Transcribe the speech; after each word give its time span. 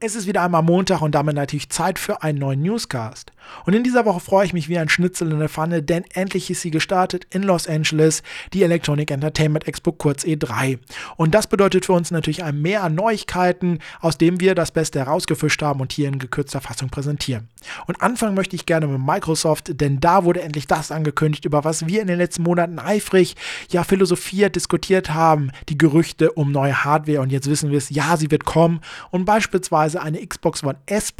Es 0.00 0.14
ist 0.14 0.28
wieder 0.28 0.42
einmal 0.42 0.62
Montag 0.62 1.02
und 1.02 1.16
damit 1.16 1.34
natürlich 1.34 1.70
Zeit 1.70 1.98
für 1.98 2.22
einen 2.22 2.38
neuen 2.38 2.62
Newscast. 2.62 3.32
Und 3.64 3.74
in 3.74 3.82
dieser 3.82 4.04
Woche 4.04 4.20
freue 4.20 4.46
ich 4.46 4.52
mich 4.52 4.68
wie 4.68 4.78
ein 4.78 4.88
Schnitzel 4.88 5.32
in 5.32 5.40
der 5.40 5.48
Pfanne, 5.48 5.82
denn 5.82 6.04
endlich 6.12 6.50
ist 6.50 6.60
sie 6.60 6.70
gestartet 6.70 7.26
in 7.30 7.42
Los 7.42 7.66
Angeles, 7.66 8.22
die 8.52 8.62
Electronic 8.62 9.10
Entertainment 9.10 9.66
Expo 9.66 9.90
kurz 9.90 10.22
E3. 10.24 10.78
Und 11.16 11.34
das 11.34 11.48
bedeutet 11.48 11.86
für 11.86 11.94
uns 11.94 12.12
natürlich 12.12 12.44
ein 12.44 12.62
Mehr 12.62 12.84
an 12.84 12.94
Neuigkeiten, 12.94 13.80
aus 14.00 14.18
dem 14.18 14.38
wir 14.38 14.54
das 14.54 14.70
Beste 14.70 15.00
herausgefischt 15.00 15.62
haben 15.62 15.80
und 15.80 15.92
hier 15.92 16.08
in 16.08 16.20
gekürzter 16.20 16.60
Fassung 16.60 16.90
präsentieren. 16.90 17.48
Und 17.86 18.00
anfangen 18.00 18.36
möchte 18.36 18.54
ich 18.54 18.66
gerne 18.66 18.86
mit 18.86 19.00
Microsoft, 19.00 19.80
denn 19.80 19.98
da 19.98 20.22
wurde 20.24 20.42
endlich 20.42 20.68
das 20.68 20.92
angekündigt, 20.92 21.44
über 21.44 21.64
was 21.64 21.86
wir 21.88 22.00
in 22.00 22.06
den 22.06 22.18
letzten 22.18 22.42
Monaten 22.44 22.78
eifrig 22.78 23.34
ja 23.70 23.82
philosophiert, 23.82 24.54
diskutiert 24.54 25.10
haben, 25.10 25.50
die 25.68 25.78
Gerüchte 25.78 26.30
um 26.32 26.52
neue 26.52 26.84
Hardware 26.84 27.20
und 27.20 27.32
jetzt 27.32 27.50
wissen 27.50 27.70
wir 27.70 27.78
es, 27.78 27.90
ja, 27.90 28.16
sie 28.16 28.30
wird 28.30 28.44
kommen 28.44 28.80
und 29.10 29.24
beispielsweise 29.24 29.87
beispielsweise 29.88 30.02
eine 30.02 30.26
Xbox 30.26 30.62
One 30.62 30.78
S. 30.86 31.12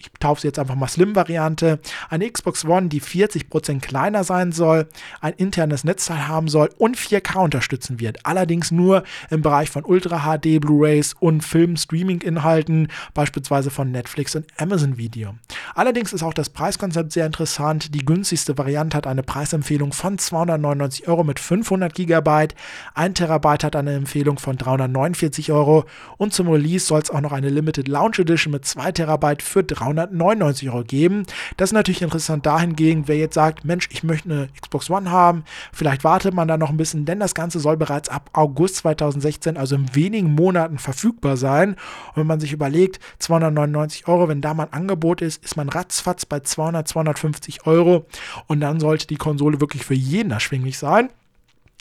ich 0.00 0.10
taufe 0.18 0.40
sie 0.40 0.48
jetzt 0.48 0.58
einfach 0.58 0.74
mal 0.74 0.88
Slim-Variante, 0.88 1.78
eine 2.08 2.30
Xbox 2.30 2.64
One, 2.64 2.88
die 2.88 3.02
40% 3.02 3.80
kleiner 3.80 4.24
sein 4.24 4.52
soll, 4.52 4.88
ein 5.20 5.34
internes 5.34 5.84
Netzteil 5.84 6.26
haben 6.26 6.48
soll 6.48 6.70
und 6.78 6.96
4K 6.96 7.44
unterstützen 7.44 8.00
wird. 8.00 8.24
Allerdings 8.24 8.70
nur 8.70 9.04
im 9.28 9.42
Bereich 9.42 9.70
von 9.70 9.84
Ultra 9.84 10.20
HD 10.20 10.58
Blu-rays 10.60 11.14
und 11.20 11.42
Film-Streaming-Inhalten, 11.42 12.88
beispielsweise 13.12 13.70
von 13.70 13.90
Netflix 13.90 14.34
und 14.34 14.46
Amazon 14.56 14.96
Video. 14.96 15.34
Allerdings 15.74 16.12
ist 16.12 16.22
auch 16.22 16.34
das 16.34 16.48
Preiskonzept 16.48 17.12
sehr 17.12 17.26
interessant. 17.26 17.94
Die 17.94 18.04
günstigste 18.04 18.56
Variante 18.56 18.96
hat 18.96 19.06
eine 19.06 19.22
Preisempfehlung 19.22 19.92
von 19.92 20.18
299 20.18 21.08
Euro 21.08 21.24
mit 21.24 21.38
500 21.38 21.94
GB, 21.94 22.48
1 22.94 23.14
Terabyte 23.18 23.64
hat 23.64 23.76
eine 23.76 23.92
Empfehlung 23.94 24.38
von 24.38 24.56
349 24.56 25.52
Euro 25.52 25.84
und 26.16 26.32
zum 26.32 26.48
Release 26.48 26.86
soll 26.86 27.00
es 27.00 27.10
auch 27.10 27.20
noch 27.20 27.32
eine 27.32 27.50
Limited 27.50 27.86
Launch 27.86 28.18
Edition 28.18 28.52
mit 28.52 28.64
2 28.64 28.92
Terabyte 28.92 29.42
für 29.42 29.62
300 29.62 29.89
399 29.94 30.70
Euro 30.70 30.84
geben. 30.84 31.24
Das 31.56 31.70
ist 31.70 31.74
natürlich 31.74 32.02
interessant 32.02 32.46
dahingehend, 32.46 33.08
wer 33.08 33.16
jetzt 33.16 33.34
sagt, 33.34 33.64
Mensch, 33.64 33.88
ich 33.90 34.02
möchte 34.02 34.30
eine 34.30 34.48
Xbox 34.60 34.90
One 34.90 35.10
haben, 35.10 35.44
vielleicht 35.72 36.04
wartet 36.04 36.34
man 36.34 36.48
da 36.48 36.56
noch 36.56 36.70
ein 36.70 36.76
bisschen, 36.76 37.04
denn 37.04 37.20
das 37.20 37.34
Ganze 37.34 37.60
soll 37.60 37.76
bereits 37.76 38.08
ab 38.08 38.30
August 38.32 38.76
2016, 38.76 39.56
also 39.56 39.74
in 39.76 39.94
wenigen 39.94 40.34
Monaten 40.34 40.78
verfügbar 40.78 41.36
sein. 41.36 41.70
Und 41.70 42.16
wenn 42.16 42.26
man 42.26 42.40
sich 42.40 42.52
überlegt, 42.52 43.00
299 43.18 44.08
Euro, 44.08 44.28
wenn 44.28 44.40
da 44.40 44.54
mal 44.54 44.64
ein 44.64 44.72
Angebot 44.72 45.22
ist, 45.22 45.44
ist 45.44 45.56
man 45.56 45.68
ratzfatz 45.68 46.26
bei 46.26 46.40
200, 46.40 46.86
250 46.86 47.66
Euro 47.66 48.06
und 48.46 48.60
dann 48.60 48.80
sollte 48.80 49.06
die 49.06 49.16
Konsole 49.16 49.60
wirklich 49.60 49.84
für 49.84 49.94
jeden 49.94 50.30
erschwinglich 50.30 50.78
sein. 50.78 51.10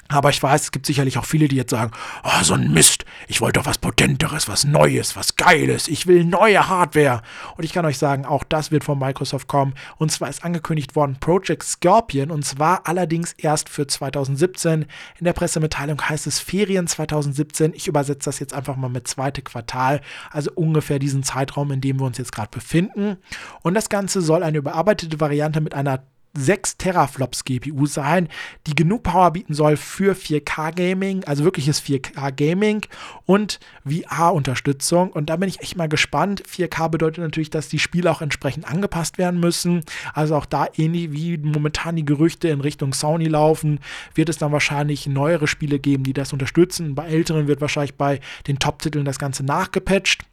Aber 0.10 0.32
ich 0.32 0.42
weiß, 0.42 0.64
es 0.64 0.72
gibt 0.72 0.88
sicherlich 0.88 1.20
auch 1.20 1.26
viele, 1.26 1.48
die 1.48 1.56
jetzt 1.56 1.70
sagen, 1.70 1.92
oh, 2.24 2.44
so 2.44 2.56
ein 2.56 2.72
Mist, 2.72 3.06
ich 3.28 3.42
wollte 3.42 3.60
doch 3.60 3.68
was 3.68 3.78
Potenteres, 3.78 4.48
was 4.48 4.64
Neues, 4.64 5.16
was 5.16 5.36
Geiles, 5.36 5.88
ich 5.88 6.08
will 6.08 6.26
neue 6.26 6.68
Hardware. 6.68 7.22
Und 7.56 7.64
ich 7.64 7.74
kann 7.74 7.86
euch 7.86 8.00
sagen, 8.00 8.26
auch 8.26 8.44
das 8.44 8.72
wird 8.72 8.84
von 8.84 8.98
Microsoft 8.98 9.48
kommen. 9.48 9.76
Und 9.98 10.12
zwar 10.12 10.28
ist 10.30 10.44
angekündigt 10.44 10.96
worden 10.96 11.18
Project 11.20 11.64
Scorpion 11.64 12.32
und 12.32 12.44
zwar 12.44 12.88
allerdings 12.88 13.34
erst 13.34 13.70
für 13.70 13.86
2017. 13.86 14.86
In 15.20 15.26
der 15.26 15.34
Pressemitteilung 15.34 16.02
heißt 16.02 16.26
es 16.26 16.40
Ferien 16.40 16.88
2017. 16.88 17.74
Ich 17.76 17.88
übersetze 17.88 18.26
das 18.26 18.40
jetzt 18.40 18.56
einfach 18.56 18.76
mal 18.76 18.90
mit 18.90 19.08
zweite 19.08 19.44
Quartal, 19.44 20.02
also 20.32 20.52
ungefähr 20.56 20.98
diesen 20.98 21.22
Zeitraum, 21.22 21.72
in 21.72 21.82
dem 21.82 22.00
wir 22.00 22.08
uns 22.08 22.18
jetzt 22.18 22.32
gerade 22.32 22.50
befinden. 22.50 23.18
Und 23.62 23.76
das 23.76 23.90
Ganze 23.90 24.22
soll 24.22 24.42
eine 24.42 24.58
überarbeitete 24.58 25.20
Variante 25.20 25.62
mit 25.62 25.76
einer 25.76 26.02
6 26.34 26.78
Teraflops 26.78 27.44
GPU 27.44 27.86
sein, 27.86 28.30
die 28.68 28.76
genug 28.76 29.04
Power 29.04 29.32
bieten 29.32 29.54
soll 29.54 29.78
für 29.78 30.14
4K 30.14 30.74
Gaming, 30.74 31.24
also 31.26 31.44
wirkliches 31.44 31.82
4K 31.82 32.32
Gaming 32.32 32.86
und 33.26 33.60
VR-Unterstützung. 33.86 35.12
Und 35.12 35.30
da 35.30 35.38
bin 35.38 35.50
ich 35.50 35.62
echt 35.62 35.76
mal 35.76 35.90
gespannt. 35.90 36.44
4K 36.44 36.90
bedeutet 36.90 37.24
natürlich, 37.24 37.50
dass 37.50 37.68
die 37.68 37.80
Spiele 37.80 38.12
auch 38.12 38.22
entsprechend 38.22 38.70
angepasst 38.70 39.18
werden 39.18 39.40
müssen. 39.40 39.84
Also 40.14 40.36
auch 40.36 40.46
da 40.46 40.68
ähnlich 40.76 41.12
wie 41.12 41.38
momentan 41.38 41.96
die 41.96 42.06
Gerüchte 42.06 42.50
in 42.50 42.62
Richtung 42.62 42.94
Sony 42.94 43.26
laufen, 43.26 43.80
wird 44.14 44.30
es 44.30 44.38
dann 44.38 44.52
wahrscheinlich 44.52 45.08
neuere 45.08 45.48
Spiele 45.48 45.80
geben, 45.80 46.04
die 46.04 46.14
das 46.14 46.34
unterstützen. 46.34 46.96
Bei 46.96 47.08
älteren 47.08 47.48
wird 47.48 47.62
wahrscheinlich 47.62 47.96
bei 47.96 48.20
den 48.48 48.60
Top-Titeln 48.60 49.06
das 49.06 49.20
Ganze 49.20 49.44
nachgepatcht. 49.44 50.24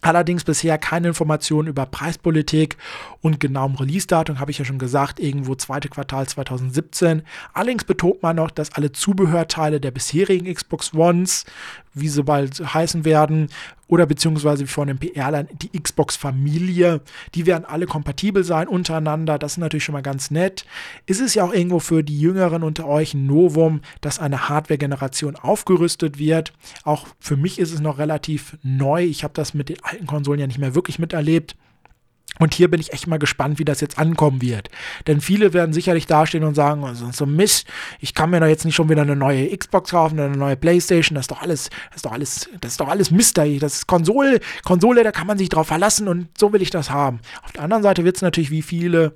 Allerdings 0.00 0.44
bisher 0.44 0.78
keine 0.78 1.08
Informationen 1.08 1.68
über 1.68 1.86
Preispolitik 1.86 2.76
und 3.20 3.40
genauem 3.40 3.74
Release-Datum, 3.74 4.40
habe 4.40 4.50
ich 4.50 4.58
ja 4.58 4.64
schon 4.64 4.78
gesagt, 4.78 5.18
irgendwo 5.20 5.54
zweite 5.54 5.88
Quartal 5.88 6.26
2017. 6.26 7.22
Allerdings 7.52 7.84
betont 7.84 8.22
man 8.22 8.36
noch, 8.36 8.50
dass 8.50 8.72
alle 8.74 8.92
Zubehörteile 8.92 9.80
der 9.80 9.90
bisherigen 9.90 10.52
Xbox 10.52 10.94
Ones, 10.94 11.44
wie 11.96 12.08
sie 12.08 12.22
bald 12.22 12.60
heißen 12.60 13.04
werden, 13.04 13.48
oder 13.88 14.06
beziehungsweise 14.06 14.64
wie 14.64 14.68
von 14.68 14.88
dem 14.88 14.98
PR-Line 14.98 15.48
die 15.62 15.78
Xbox-Familie, 15.78 17.00
die 17.34 17.46
werden 17.46 17.64
alle 17.64 17.86
kompatibel 17.86 18.42
sein 18.42 18.68
untereinander. 18.68 19.38
Das 19.38 19.52
ist 19.52 19.58
natürlich 19.58 19.84
schon 19.84 19.92
mal 19.92 20.02
ganz 20.02 20.30
nett. 20.30 20.66
Ist 21.06 21.20
es 21.20 21.34
ja 21.34 21.44
auch 21.44 21.52
irgendwo 21.52 21.78
für 21.78 22.02
die 22.02 22.20
Jüngeren 22.20 22.62
unter 22.62 22.86
euch 22.86 23.14
ein 23.14 23.26
Novum, 23.26 23.80
dass 24.00 24.18
eine 24.18 24.48
Hardware-Generation 24.48 25.36
aufgerüstet 25.36 26.18
wird. 26.18 26.52
Auch 26.82 27.06
für 27.20 27.36
mich 27.36 27.58
ist 27.58 27.72
es 27.72 27.80
noch 27.80 27.98
relativ 27.98 28.56
neu. 28.62 29.04
Ich 29.04 29.22
habe 29.22 29.34
das 29.34 29.54
mit 29.54 29.68
den 29.68 29.82
alten 29.82 30.06
Konsolen 30.06 30.40
ja 30.40 30.46
nicht 30.46 30.58
mehr 30.58 30.74
wirklich 30.74 30.98
miterlebt. 30.98 31.56
Und 32.38 32.54
hier 32.54 32.70
bin 32.70 32.80
ich 32.80 32.92
echt 32.92 33.06
mal 33.06 33.18
gespannt, 33.18 33.58
wie 33.58 33.64
das 33.64 33.80
jetzt 33.80 33.98
ankommen 33.98 34.42
wird. 34.42 34.68
Denn 35.06 35.20
viele 35.20 35.52
werden 35.52 35.72
sicherlich 35.72 36.06
dastehen 36.06 36.44
und 36.44 36.54
sagen, 36.54 36.84
also 36.84 37.10
so 37.12 37.26
Mist, 37.26 37.66
ich 38.00 38.14
kann 38.14 38.30
mir 38.30 38.40
doch 38.40 38.46
jetzt 38.46 38.64
nicht 38.64 38.74
schon 38.74 38.88
wieder 38.88 39.02
eine 39.02 39.16
neue 39.16 39.56
Xbox 39.56 39.90
kaufen, 39.90 40.18
eine 40.20 40.36
neue 40.36 40.56
Playstation, 40.56 41.14
das 41.14 41.24
ist 41.24 41.30
doch 41.30 41.42
alles, 41.42 41.70
das 41.90 41.96
ist 41.96 42.06
doch 42.06 42.12
alles, 42.12 42.48
das 42.60 42.70
ist 42.72 42.80
doch 42.80 42.88
alles 42.88 43.10
Mist 43.10 43.38
Das 43.38 43.74
ist 43.74 43.86
Konsole, 43.86 44.40
Konsole, 44.64 45.04
da 45.04 45.12
kann 45.12 45.26
man 45.26 45.38
sich 45.38 45.48
drauf 45.48 45.66
verlassen 45.66 46.08
und 46.08 46.28
so 46.38 46.52
will 46.52 46.62
ich 46.62 46.70
das 46.70 46.90
haben. 46.90 47.20
Auf 47.42 47.52
der 47.52 47.62
anderen 47.62 47.82
Seite 47.82 48.04
wird 48.04 48.16
es 48.16 48.22
natürlich 48.22 48.50
wie 48.50 48.62
viele 48.62 49.12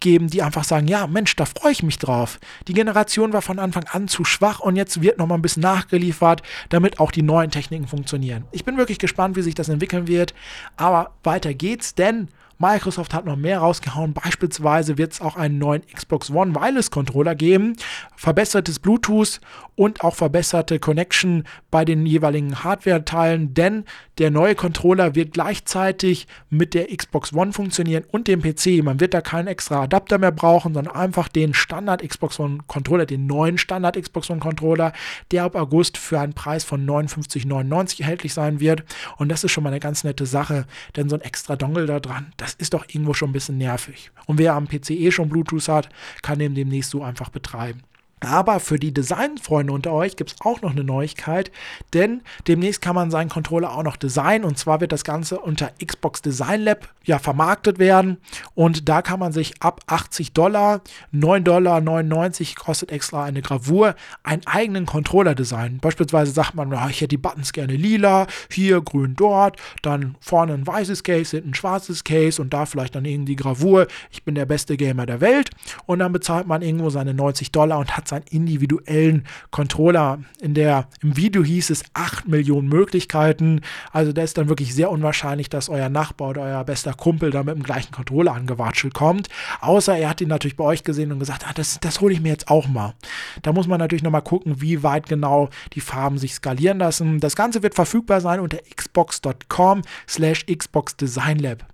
geben, 0.00 0.28
die 0.28 0.42
einfach 0.42 0.64
sagen, 0.64 0.88
ja, 0.88 1.06
Mensch, 1.06 1.36
da 1.36 1.44
freue 1.44 1.72
ich 1.72 1.82
mich 1.82 1.98
drauf. 1.98 2.38
Die 2.68 2.74
Generation 2.74 3.32
war 3.32 3.42
von 3.42 3.58
Anfang 3.58 3.84
an 3.84 4.08
zu 4.08 4.24
schwach 4.24 4.60
und 4.60 4.76
jetzt 4.76 5.02
wird 5.02 5.18
noch 5.18 5.26
mal 5.26 5.36
ein 5.36 5.42
bisschen 5.42 5.62
nachgeliefert, 5.62 6.42
damit 6.68 6.98
auch 6.98 7.12
die 7.12 7.22
neuen 7.22 7.50
Techniken 7.50 7.86
funktionieren. 7.86 8.44
Ich 8.52 8.64
bin 8.64 8.76
wirklich 8.76 8.98
gespannt, 8.98 9.36
wie 9.36 9.42
sich 9.42 9.54
das 9.54 9.68
entwickeln 9.68 10.06
wird, 10.06 10.34
aber 10.76 11.12
weiter 11.22 11.54
geht's, 11.54 11.94
denn 11.94 12.28
Microsoft 12.60 13.14
hat 13.14 13.24
noch 13.24 13.36
mehr 13.36 13.60
rausgehauen. 13.60 14.12
Beispielsweise 14.12 14.98
wird 14.98 15.12
es 15.12 15.22
auch 15.22 15.36
einen 15.36 15.56
neuen 15.56 15.82
Xbox 15.86 16.30
One 16.30 16.54
Wireless 16.54 16.90
Controller 16.90 17.34
geben, 17.34 17.74
verbessertes 18.16 18.78
Bluetooth 18.78 19.40
und 19.76 20.04
auch 20.04 20.14
verbesserte 20.14 20.78
Connection 20.78 21.44
bei 21.70 21.86
den 21.86 22.04
jeweiligen 22.04 22.62
Hardware-Teilen, 22.62 23.54
denn 23.54 23.84
der 24.18 24.30
neue 24.30 24.54
Controller 24.54 25.14
wird 25.14 25.32
gleichzeitig 25.32 26.26
mit 26.50 26.74
der 26.74 26.94
Xbox 26.94 27.32
One 27.32 27.54
funktionieren 27.54 28.04
und 28.12 28.28
dem 28.28 28.42
PC. 28.42 28.84
Man 28.84 29.00
wird 29.00 29.14
da 29.14 29.22
keinen 29.22 29.46
extra 29.46 29.84
Adapter 29.84 30.18
mehr 30.18 30.32
brauchen, 30.32 30.74
sondern 30.74 30.94
einfach 30.94 31.28
den 31.28 31.54
Standard 31.54 32.06
Xbox 32.06 32.38
One 32.38 32.58
Controller, 32.66 33.06
den 33.06 33.26
neuen 33.26 33.56
Standard 33.56 33.96
Xbox 33.96 34.28
One 34.28 34.40
Controller, 34.40 34.92
der 35.30 35.44
ab 35.44 35.54
August 35.54 35.96
für 35.96 36.20
einen 36.20 36.34
Preis 36.34 36.64
von 36.64 36.84
59,99 36.86 38.02
erhältlich 38.02 38.34
sein 38.34 38.60
wird. 38.60 38.84
Und 39.16 39.30
das 39.30 39.44
ist 39.44 39.52
schon 39.52 39.64
mal 39.64 39.70
eine 39.70 39.80
ganz 39.80 40.04
nette 40.04 40.26
Sache, 40.26 40.66
denn 40.96 41.08
so 41.08 41.16
ein 41.16 41.22
extra 41.22 41.56
Dongle 41.56 41.86
da 41.86 42.00
dran, 42.00 42.34
das 42.36 42.49
ist 42.54 42.74
doch 42.74 42.86
irgendwo 42.88 43.14
schon 43.14 43.30
ein 43.30 43.32
bisschen 43.32 43.58
nervig. 43.58 44.10
Und 44.26 44.38
wer 44.38 44.54
am 44.54 44.68
PC 44.68 44.90
eh 44.90 45.10
schon 45.10 45.28
Bluetooth 45.28 45.68
hat, 45.68 45.88
kann 46.22 46.38
den 46.38 46.54
demnächst 46.54 46.90
so 46.90 47.02
einfach 47.02 47.28
betreiben. 47.28 47.82
Aber 48.20 48.60
für 48.60 48.78
die 48.78 48.92
Designfreunde 48.92 49.72
unter 49.72 49.92
euch 49.92 50.16
gibt 50.16 50.32
es 50.32 50.40
auch 50.40 50.60
noch 50.60 50.72
eine 50.72 50.84
Neuigkeit, 50.84 51.50
denn 51.94 52.20
demnächst 52.46 52.82
kann 52.82 52.94
man 52.94 53.10
seinen 53.10 53.30
Controller 53.30 53.72
auch 53.72 53.82
noch 53.82 53.96
designen. 53.96 54.44
Und 54.44 54.58
zwar 54.58 54.80
wird 54.80 54.92
das 54.92 55.04
Ganze 55.04 55.38
unter 55.38 55.72
Xbox 55.84 56.20
Design 56.20 56.60
Lab 56.60 56.88
ja 57.04 57.18
vermarktet 57.18 57.78
werden. 57.78 58.18
Und 58.54 58.88
da 58.88 59.00
kann 59.00 59.20
man 59.20 59.32
sich 59.32 59.54
ab 59.60 59.80
80 59.86 60.32
Dollar, 60.32 60.82
9,99 61.14 61.42
Dollar 61.44 62.64
kostet 62.64 62.92
extra 62.92 63.24
eine 63.24 63.40
Gravur, 63.40 63.94
einen 64.22 64.46
eigenen 64.46 64.84
Controller 64.86 65.34
designen. 65.34 65.80
Beispielsweise 65.80 66.32
sagt 66.32 66.54
man, 66.54 66.72
ich 66.90 67.00
hätte 67.00 67.08
die 67.08 67.16
Buttons 67.16 67.52
gerne 67.52 67.74
lila, 67.74 68.26
hier 68.50 68.82
grün 68.82 69.14
dort, 69.16 69.56
dann 69.82 70.16
vorne 70.20 70.54
ein 70.54 70.66
weißes 70.66 71.02
Case, 71.04 71.36
hinten 71.36 71.50
ein 71.50 71.54
schwarzes 71.54 72.04
Case 72.04 72.40
und 72.40 72.52
da 72.52 72.66
vielleicht 72.66 72.94
dann 72.94 73.04
irgendwie 73.04 73.36
Gravur, 73.36 73.86
ich 74.10 74.24
bin 74.24 74.34
der 74.34 74.46
beste 74.46 74.76
Gamer 74.76 75.06
der 75.06 75.20
Welt. 75.20 75.50
Und 75.86 76.00
dann 76.00 76.12
bezahlt 76.12 76.46
man 76.46 76.62
irgendwo 76.62 76.90
seine 76.90 77.14
90 77.14 77.50
Dollar 77.50 77.78
und 77.78 77.96
hat 77.96 78.08
seinen 78.10 78.24
individuellen 78.30 79.24
Controller. 79.50 80.20
In 80.40 80.54
der, 80.54 80.88
Im 81.02 81.16
Video 81.16 81.42
hieß 81.42 81.70
es 81.70 81.82
8 81.94 82.28
Millionen 82.28 82.68
Möglichkeiten. 82.68 83.62
Also 83.92 84.12
da 84.12 84.22
ist 84.22 84.36
dann 84.38 84.48
wirklich 84.48 84.74
sehr 84.74 84.90
unwahrscheinlich, 84.90 85.48
dass 85.48 85.68
euer 85.68 85.88
Nachbar 85.88 86.30
oder 86.30 86.42
euer 86.42 86.64
bester 86.64 86.92
Kumpel 86.92 87.30
da 87.30 87.42
mit 87.42 87.54
dem 87.54 87.62
gleichen 87.62 87.92
Controller 87.92 88.34
angewatschelt 88.34 88.94
kommt. 88.94 89.28
Außer 89.60 89.96
er 89.96 90.10
hat 90.10 90.20
ihn 90.20 90.28
natürlich 90.28 90.56
bei 90.56 90.64
euch 90.64 90.84
gesehen 90.84 91.12
und 91.12 91.18
gesagt, 91.18 91.46
ah, 91.48 91.52
das, 91.54 91.78
das 91.80 92.00
hole 92.00 92.12
ich 92.12 92.20
mir 92.20 92.28
jetzt 92.28 92.48
auch 92.48 92.68
mal. 92.68 92.94
Da 93.42 93.52
muss 93.52 93.66
man 93.66 93.78
natürlich 93.78 94.02
nochmal 94.02 94.22
gucken, 94.22 94.60
wie 94.60 94.82
weit 94.82 95.08
genau 95.08 95.48
die 95.72 95.80
Farben 95.80 96.18
sich 96.18 96.34
skalieren 96.34 96.78
lassen. 96.78 97.20
Das 97.20 97.36
Ganze 97.36 97.62
wird 97.62 97.74
verfügbar 97.74 98.20
sein 98.20 98.40
unter 98.40 98.58
xbox.com 98.76 99.82
slash 100.08 100.44
Xbox 100.46 100.96
Design 100.96 101.38
Lab. 101.38 101.64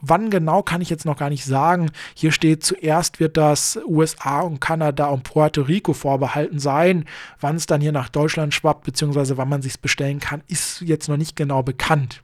Wann 0.00 0.30
genau 0.30 0.62
kann 0.62 0.80
ich 0.80 0.90
jetzt 0.90 1.04
noch 1.04 1.16
gar 1.16 1.30
nicht 1.30 1.44
sagen. 1.44 1.90
Hier 2.14 2.32
steht 2.32 2.64
zuerst 2.64 3.20
wird 3.20 3.36
das 3.36 3.78
USA 3.86 4.40
und 4.40 4.60
Kanada 4.60 5.06
und 5.06 5.22
Puerto 5.22 5.62
Rico 5.62 5.92
vorbehalten 5.92 6.58
sein. 6.58 7.04
Wann 7.40 7.56
es 7.56 7.66
dann 7.66 7.80
hier 7.80 7.92
nach 7.92 8.08
Deutschland 8.08 8.52
schwappt, 8.52 8.84
beziehungsweise 8.84 9.36
wann 9.36 9.48
man 9.48 9.62
sich 9.62 9.78
bestellen 9.80 10.18
kann, 10.18 10.42
ist 10.48 10.80
jetzt 10.80 11.08
noch 11.08 11.16
nicht 11.16 11.36
genau 11.36 11.62
bekannt. 11.62 12.22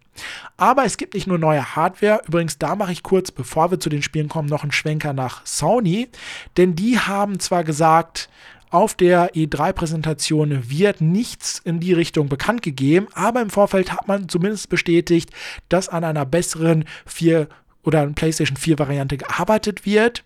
Aber 0.57 0.85
es 0.85 0.97
gibt 0.97 1.15
nicht 1.15 1.29
nur 1.29 1.39
neue 1.39 1.77
Hardware. 1.77 2.21
Übrigens, 2.27 2.59
da 2.59 2.75
mache 2.75 2.91
ich 2.91 3.05
kurz, 3.05 3.31
bevor 3.31 3.71
wir 3.71 3.79
zu 3.79 3.89
den 3.89 4.03
Spielen 4.03 4.29
kommen, 4.29 4.49
noch 4.49 4.65
einen 4.65 4.73
Schwenker 4.73 5.13
nach 5.13 5.47
Sony. 5.47 6.09
Denn 6.57 6.75
die 6.75 6.99
haben 6.99 7.39
zwar 7.39 7.63
gesagt, 7.63 8.29
auf 8.71 8.95
der 8.95 9.35
E3-Präsentation 9.35 10.71
wird 10.71 11.01
nichts 11.01 11.61
in 11.65 11.81
die 11.81 11.93
Richtung 11.93 12.29
bekannt 12.29 12.63
gegeben, 12.63 13.09
aber 13.15 13.41
im 13.41 13.51
Vorfeld 13.51 13.93
hat 13.93 14.09
man 14.09 14.29
zumindest 14.29 14.69
bestätigt, 14.69 15.31
dass 15.69 15.89
an 15.89 16.05
einer 16.05 16.27
besseren 16.27 16.85
4 17.07 17.49
oder 17.83 18.07
PlayStation 18.09 18.57
4 18.57 18.79
Variante 18.79 19.17
gearbeitet 19.17 19.87
wird. 19.87 20.25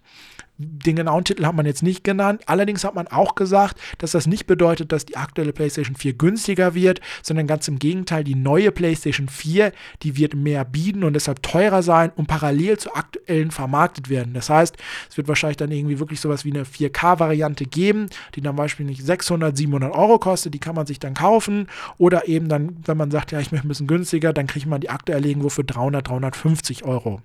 Den 0.62 0.96
genauen 0.96 1.24
Titel 1.24 1.44
hat 1.44 1.54
man 1.54 1.66
jetzt 1.66 1.82
nicht 1.82 2.04
genannt. 2.04 2.42
Allerdings 2.46 2.84
hat 2.84 2.94
man 2.94 3.08
auch 3.08 3.34
gesagt, 3.34 3.78
dass 3.98 4.12
das 4.12 4.26
nicht 4.26 4.46
bedeutet, 4.46 4.92
dass 4.92 5.06
die 5.06 5.16
aktuelle 5.16 5.52
PlayStation 5.52 5.96
4 5.96 6.14
günstiger 6.14 6.74
wird, 6.74 7.00
sondern 7.22 7.46
ganz 7.46 7.68
im 7.68 7.78
Gegenteil, 7.78 8.24
die 8.24 8.34
neue 8.34 8.70
PlayStation 8.72 9.28
4, 9.28 9.72
die 10.02 10.16
wird 10.16 10.34
mehr 10.34 10.64
bieten 10.64 11.04
und 11.04 11.14
deshalb 11.14 11.42
teurer 11.42 11.82
sein 11.82 12.12
und 12.16 12.26
parallel 12.26 12.78
zur 12.78 12.96
aktuellen 12.96 13.50
vermarktet 13.50 14.08
werden. 14.08 14.34
Das 14.34 14.50
heißt, 14.50 14.76
es 15.10 15.16
wird 15.16 15.28
wahrscheinlich 15.28 15.56
dann 15.56 15.70
irgendwie 15.70 15.98
wirklich 15.98 16.20
sowas 16.20 16.44
wie 16.44 16.52
eine 16.52 16.64
4K-Variante 16.64 17.64
geben, 17.64 18.08
die 18.34 18.40
dann 18.40 18.56
beispielsweise 18.56 19.02
600, 19.02 19.56
700 19.56 19.94
Euro 19.94 20.18
kostet. 20.18 20.54
Die 20.54 20.58
kann 20.58 20.74
man 20.74 20.86
sich 20.86 20.98
dann 20.98 21.14
kaufen 21.14 21.68
oder 21.98 22.28
eben 22.28 22.48
dann, 22.48 22.76
wenn 22.84 22.96
man 22.96 23.10
sagt, 23.10 23.32
ja, 23.32 23.40
ich 23.40 23.52
möchte 23.52 23.66
ein 23.66 23.68
bisschen 23.68 23.86
günstiger, 23.86 24.32
dann 24.32 24.46
kriegt 24.46 24.66
man 24.66 24.80
die 24.80 24.90
aktuell 24.90 25.24
irgendwo 25.26 25.48
für 25.48 25.64
300, 25.64 26.08
350 26.08 26.84
Euro. 26.84 27.22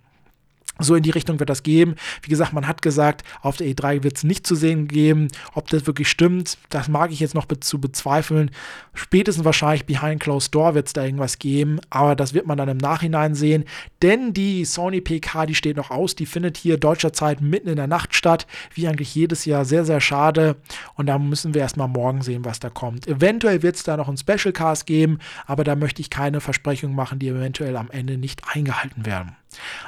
So 0.80 0.96
in 0.96 1.04
die 1.04 1.10
Richtung 1.10 1.40
wird 1.40 1.50
das 1.50 1.64
geben. 1.64 1.96
Wie 2.22 2.30
gesagt, 2.30 2.54
man 2.54 2.68
hat 2.68 2.82
gesagt, 2.82 3.24
auf 3.42 3.58
der 3.58 3.68
E3 3.68 4.04
wird 4.04 4.18
es 4.18 4.24
nicht 4.24 4.46
zu 4.46 4.56
sehen 4.56 4.88
geben. 4.88 5.28
Ob 5.54 5.70
das 5.70 5.88
wirklich 5.88 6.10
stimmt, 6.10 6.58
das 6.70 6.88
mag 6.88 7.12
ich 7.12 7.20
jetzt 7.20 7.36
noch 7.36 7.46
be 7.46 7.60
zu 7.60 7.80
bezweifeln. 7.80 8.52
Spätestens 8.94 9.46
wahrscheinlich 9.46 9.86
behind 9.86 10.22
closed 10.22 10.54
door 10.54 10.76
wird 10.76 10.88
es 10.88 10.94
da 10.94 11.04
irgendwas 11.04 11.40
geben, 11.40 11.80
aber 11.90 12.16
das 12.16 12.34
wird 12.34 12.46
man 12.46 12.58
dann 12.58 12.70
im 12.70 12.78
Nachhinein 12.78 13.36
sehen. 13.36 13.66
Denn 14.02 14.34
die 14.34 14.66
Sony 14.66 15.02
PK, 15.02 15.46
die 15.46 15.56
steht 15.56 15.78
noch 15.78 15.92
aus, 15.92 16.16
die 16.16 16.26
findet 16.26 16.58
hier 16.58 16.78
deutscher 16.78 17.14
Zeit 17.14 17.42
mitten 17.42 17.68
in 17.68 17.76
der 17.76 17.88
Nacht 17.88 18.16
statt, 18.16 18.48
wie 18.74 18.88
eigentlich 18.88 19.14
jedes 19.16 19.46
Jahr. 19.46 19.66
Sehr, 19.66 19.86
sehr 19.86 20.02
schade. 20.02 20.56
Und 20.96 21.08
da 21.08 21.18
müssen 21.18 21.54
wir 21.54 21.62
erstmal 21.62 21.88
morgen 21.88 22.22
sehen, 22.22 22.46
was 22.46 22.60
da 22.60 22.70
kommt. 22.70 23.08
Eventuell 23.08 23.64
wird 23.64 23.76
es 23.76 23.84
da 23.84 23.98
noch 23.98 24.08
einen 24.08 24.18
Special 24.18 24.52
Cast 24.52 24.86
geben, 24.86 25.20
aber 25.46 25.64
da 25.64 25.76
möchte 25.76 26.02
ich 26.02 26.10
keine 26.10 26.42
Versprechungen 26.42 26.96
machen, 26.96 27.20
die 27.20 27.30
eventuell 27.30 27.76
am 27.78 27.90
Ende 27.92 28.18
nicht 28.18 28.42
eingehalten 28.54 29.06
werden. 29.06 29.36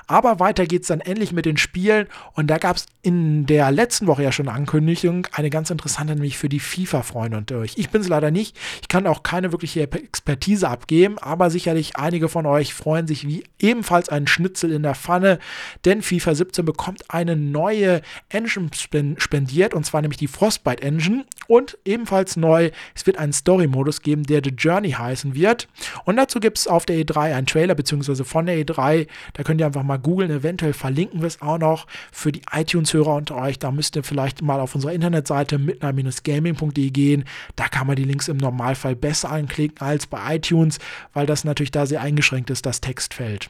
Aber 0.07 0.39
weiter 0.39 0.66
geht 0.66 0.83
es 0.83 0.88
dann 0.88 1.01
endlich 1.01 1.31
mit 1.31 1.45
den 1.45 1.57
Spielen 1.57 2.07
und 2.33 2.48
da 2.48 2.57
gab 2.57 2.77
es 2.77 2.86
in 3.01 3.45
der 3.45 3.71
letzten 3.71 4.07
Woche 4.07 4.24
ja 4.24 4.31
schon 4.31 4.48
eine 4.48 4.57
Ankündigung, 4.57 5.27
eine 5.31 5.50
ganz 5.50 5.69
interessante, 5.69 6.13
nämlich 6.13 6.38
für 6.38 6.50
die 6.50 6.60
FIFA-Freunde 6.60 7.38
und 7.38 7.51
euch. 7.51 7.74
Ich 7.77 7.89
bin 7.89 8.01
es 8.01 8.07
leider 8.07 8.31
nicht, 8.31 8.57
ich 8.81 8.88
kann 8.88 9.07
auch 9.07 9.24
keine 9.24 9.51
wirkliche 9.51 9.81
Expertise 9.81 10.68
abgeben, 10.68 11.18
aber 11.19 11.50
sicherlich 11.50 11.95
einige 11.98 12.30
von 12.30 12.45
euch 12.45 12.74
freuen 12.74 13.07
sich 13.07 13.27
wie 13.27 13.44
ebenfalls 13.60 14.10
einen 14.10 14.27
Schnitzel 14.27 14.71
in 14.71 14.83
der 14.83 14.95
Pfanne, 14.95 15.39
denn 15.86 16.01
FIFA 16.01 16.36
17 16.36 16.66
bekommt 16.66 17.04
eine 17.10 17.36
neue 17.36 18.01
Engine 18.30 18.69
spendiert 18.74 19.74
und 19.74 19.86
zwar 19.86 20.01
nämlich 20.01 20.18
die 20.18 20.27
Frostbite 20.27 20.83
Engine 20.83 21.25
und 21.48 21.77
ebenfalls 21.86 22.38
neu, 22.38 22.71
es 22.95 23.06
wird 23.06 23.18
einen 23.18 23.33
Story-Modus 23.33 24.01
geben, 24.01 24.24
der 24.24 24.42
The 24.44 24.51
Journey 24.51 24.92
heißen 24.92 25.36
wird. 25.36 25.68
Und 26.06 26.18
dazu 26.18 26.39
gibt 26.39 26.57
es 26.57 26.68
auf 26.68 26.86
der 26.86 26.98
E3 26.98 27.36
einen 27.36 27.48
Trailer, 27.48 27.75
beziehungsweise 27.75 28.25
von 28.25 28.45
der 28.45 28.57
E3, 28.57 29.07
da 29.33 29.44
könnt 29.44 29.59
ihr 29.60 29.66
einfach 29.66 29.84
mal 29.84 29.98
googeln. 29.98 30.32
Eventuell 30.32 30.74
verlinken 30.74 31.22
wir 31.22 31.28
es 31.28 31.42
auch 31.42 31.60
noch 31.60 31.88
für 32.12 32.32
die 32.32 32.42
iTunes-Hörer 32.52 33.16
unter 33.16 33.36
euch. 33.36 33.60
Da 33.60 33.72
müsst 33.72 33.96
ihr 33.96 34.04
vielleicht 34.04 34.42
mal 34.42 34.60
auf 34.60 34.76
unserer 34.76 34.94
Internetseite 34.94 35.58
mitner-gaming.de 35.58 36.90
gehen. 36.90 37.26
Da 37.56 37.68
kann 37.68 37.88
man 37.88 37.96
die 37.96 38.04
Links 38.04 38.28
im 38.28 38.38
Normalfall 38.38 38.96
besser 38.96 39.32
anklicken 39.32 39.86
als 39.86 40.08
bei 40.08 40.36
iTunes, 40.36 40.80
weil 41.14 41.26
das 41.26 41.44
natürlich 41.44 41.72
da 41.72 41.86
sehr 41.86 42.02
eingeschränkt 42.02 42.50
ist, 42.50 42.66
das 42.66 42.82
Textfeld. 42.82 43.50